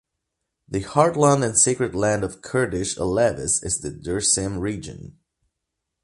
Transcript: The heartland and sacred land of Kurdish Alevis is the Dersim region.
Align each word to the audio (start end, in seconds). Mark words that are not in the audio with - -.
The 0.67 0.81
heartland 0.83 1.45
and 1.45 1.55
sacred 1.55 1.93
land 1.93 2.23
of 2.23 2.41
Kurdish 2.41 2.95
Alevis 2.97 3.61
is 3.63 3.81
the 3.81 3.91
Dersim 3.91 4.59
region. 4.59 5.19